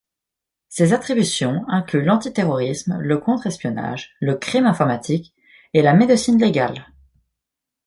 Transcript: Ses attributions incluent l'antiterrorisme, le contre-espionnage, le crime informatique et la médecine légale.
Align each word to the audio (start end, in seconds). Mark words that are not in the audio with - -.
Ses 0.67 0.93
attributions 0.93 1.63
incluent 1.67 2.05
l'antiterrorisme, 2.05 2.97
le 2.99 3.19
contre-espionnage, 3.19 4.15
le 4.19 4.33
crime 4.33 4.65
informatique 4.65 5.35
et 5.75 5.83
la 5.83 5.93
médecine 5.93 6.41
légale. 6.41 6.87